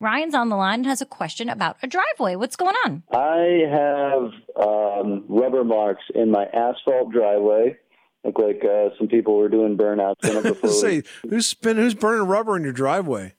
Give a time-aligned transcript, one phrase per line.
[0.00, 2.36] Ryan's on the line and has a question about a driveway.
[2.36, 3.02] What's going on?
[3.12, 4.30] I have
[4.66, 7.76] um, rubber marks in my asphalt driveway.
[8.24, 10.70] Look like uh, some people were doing burnouts in it before.
[10.70, 13.34] we- Say, who's been who's burning rubber in your driveway?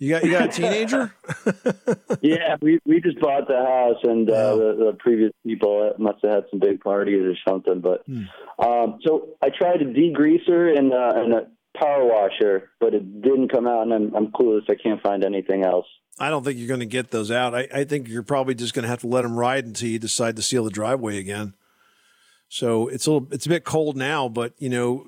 [0.00, 1.12] You got you got a teenager?
[2.20, 6.32] yeah, we we just bought the house, and uh, the, the previous people must have
[6.34, 7.80] had some big parties or something.
[7.80, 8.04] But
[8.64, 11.46] um, so I tried a degreaser and, uh, and a
[11.76, 14.68] power washer, but it didn't come out, and I'm, I'm clueless.
[14.68, 15.86] I can't find anything else.
[16.18, 17.54] I don't think you're going to get those out.
[17.54, 19.98] I, I think you're probably just going to have to let them ride until you
[19.98, 21.54] decide to seal the driveway again.
[22.48, 25.06] So it's a little, it's a bit cold now, but you know,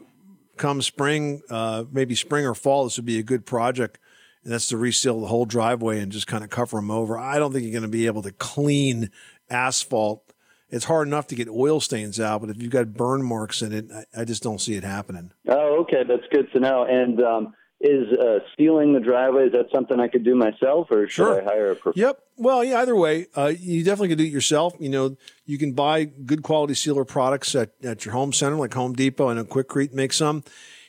[0.57, 3.99] come spring, uh, maybe spring or fall, this would be a good project.
[4.45, 7.19] And that's to reseal the whole driveway and just kind of cover them over.
[7.19, 9.11] I don't think you're going to be able to clean
[9.51, 10.33] asphalt.
[10.71, 13.73] It's hard enough to get oil stains out, but if you've got burn marks in
[13.73, 15.33] it, I, I just don't see it happening.
[15.49, 16.85] Oh, okay, that's good to know.
[16.85, 21.07] And um, is uh, sealing the driveway is that something I could do myself, or
[21.09, 21.41] should Sure.
[21.41, 22.09] I hire a professional?
[22.09, 22.23] Yep.
[22.37, 24.75] Well, yeah, either way, uh, you definitely can do it yourself.
[24.79, 28.75] You know, you can buy good quality sealer products at, at your home center, like
[28.75, 30.45] Home Depot and a Quikrete makes some.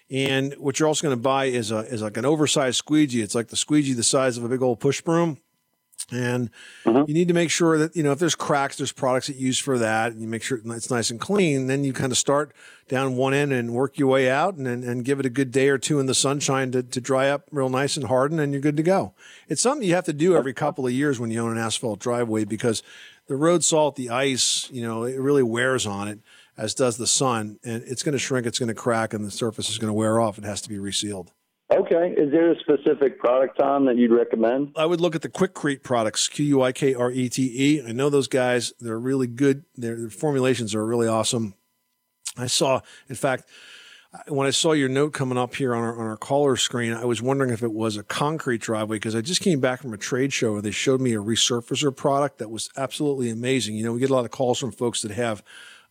[0.10, 3.22] And what you're also going to buy is a is like an oversized squeegee.
[3.22, 5.38] It's like the squeegee the size of a big old push broom.
[6.12, 6.50] And
[6.84, 7.04] mm-hmm.
[7.08, 9.48] you need to make sure that, you know, if there's cracks, there's products that you
[9.48, 10.12] use for that.
[10.12, 11.68] And you make sure it's nice and clean.
[11.68, 12.54] Then you kind of start
[12.88, 15.52] down one end and work your way out and, and, and give it a good
[15.52, 18.52] day or two in the sunshine to, to dry up real nice and harden and
[18.52, 19.14] you're good to go.
[19.48, 22.00] It's something you have to do every couple of years when you own an asphalt
[22.00, 22.84] driveway because
[23.28, 26.20] the road salt, the ice, you know, it really wears on it,
[26.58, 27.60] as does the sun.
[27.64, 29.94] And it's going to shrink, it's going to crack, and the surface is going to
[29.94, 30.38] wear off.
[30.38, 31.32] It has to be resealed.
[31.72, 32.14] Okay.
[32.18, 34.74] Is there a specific product, Tom, that you'd recommend?
[34.76, 37.84] I would look at the Quikrete products, Q U I K R E T E.
[37.88, 39.64] I know those guys; they're really good.
[39.76, 41.54] Their, their formulations are really awesome.
[42.38, 43.46] I saw, in fact,
[44.28, 47.06] when I saw your note coming up here on our, on our caller screen, I
[47.06, 49.98] was wondering if it was a concrete driveway because I just came back from a
[49.98, 53.76] trade show where they showed me a resurfacer product that was absolutely amazing.
[53.76, 55.44] You know, we get a lot of calls from folks that have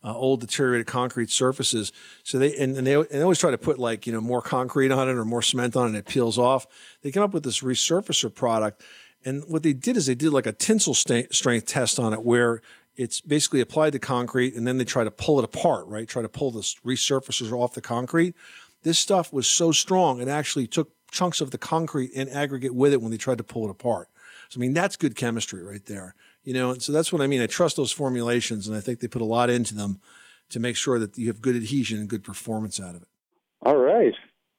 [0.03, 1.91] uh, old deteriorated concrete surfaces.
[2.23, 4.41] So they and, and they and they always try to put like you know more
[4.41, 6.65] concrete on it or more cement on it, and it peels off.
[7.01, 8.81] They come up with this resurfacer product,
[9.23, 12.23] and what they did is they did like a tensile sta- strength test on it
[12.23, 12.61] where
[12.95, 16.07] it's basically applied to concrete and then they try to pull it apart, right?
[16.07, 18.35] Try to pull the resurfacers off the concrete.
[18.83, 22.93] This stuff was so strong, it actually took chunks of the concrete and aggregate with
[22.93, 24.07] it when they tried to pull it apart.
[24.49, 26.15] So, I mean, that's good chemistry right there.
[26.43, 27.41] You know, and so that's what I mean.
[27.41, 29.99] I trust those formulations and I think they put a lot into them
[30.49, 33.07] to make sure that you have good adhesion and good performance out of it.
[33.63, 34.13] All right.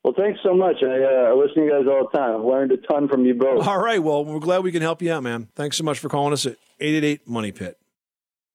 [0.05, 0.77] Well, thanks so much.
[0.83, 2.41] I, uh, I listen to you guys all the time.
[2.41, 3.67] I've learned a ton from you both.
[3.67, 4.03] All right.
[4.03, 5.49] Well, we're glad we can help you out, man.
[5.55, 7.79] Thanks so much for calling us at 888 Money Pit.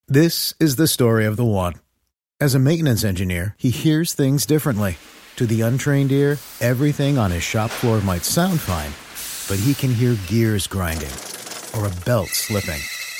[0.07, 1.75] This is the story of the one.
[2.39, 4.97] As a maintenance engineer, he hears things differently.
[5.38, 8.91] To the untrained ear, everything on his shop floor might sound fine,
[9.47, 11.11] but he can hear gears grinding
[11.75, 12.81] or a belt slipping.